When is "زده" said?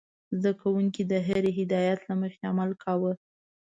0.39-0.51